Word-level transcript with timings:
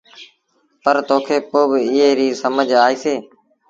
پر 0.83 0.97
توکي 1.07 1.37
پوء 1.49 1.71
ايٚئي 1.83 2.09
ريٚ 2.19 2.39
سمجھ 2.43 2.71
آئيٚسي۔ 2.85 3.15